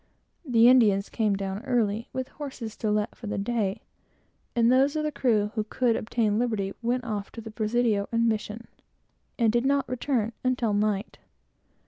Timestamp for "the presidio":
7.39-8.09